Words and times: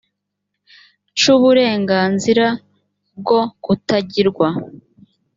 c 1.19 1.21
uburenganzira 1.35 2.45
bwo 3.19 3.41
kutagirwa 3.63 4.47